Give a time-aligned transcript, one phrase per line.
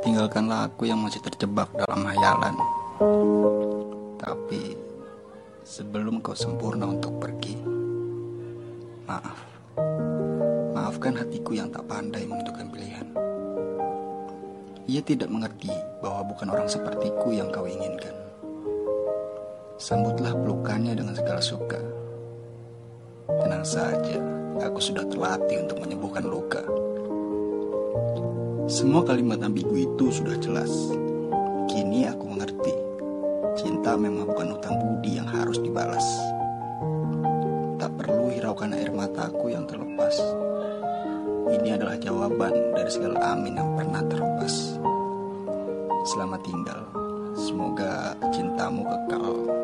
[0.00, 2.56] Tinggalkanlah aku yang masih terjebak dalam hayalan.
[4.16, 4.72] Tapi
[5.60, 7.56] sebelum kau sempurna untuk pergi,
[9.04, 9.38] maaf.
[10.72, 13.08] Maafkan hatiku yang tak pandai menentukan pilihan.
[14.88, 18.16] Ia tidak mengerti bahwa bukan orang sepertiku yang kau inginkan.
[19.76, 21.80] Sambutlah pelukannya dengan segala suka.
[23.28, 26.62] Tenang saja, aku sudah terlatih untuk menyembuhkan luka.
[28.70, 30.70] Semua kalimat ambigu itu sudah jelas.
[31.66, 32.74] Kini aku mengerti.
[33.58, 36.06] Cinta memang bukan utang budi yang harus dibalas.
[37.80, 40.14] Tak perlu hiraukan air mataku yang terlepas.
[41.50, 44.78] Ini adalah jawaban dari segala amin yang pernah terlepas.
[46.14, 46.80] Selamat tinggal.
[47.34, 49.59] Semoga cintamu kekal